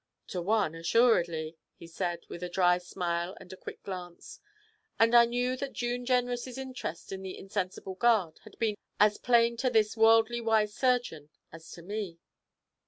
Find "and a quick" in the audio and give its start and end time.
3.39-3.83